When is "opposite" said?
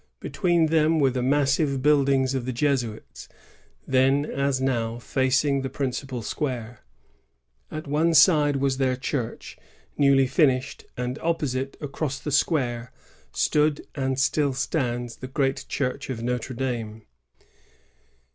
11.21-11.77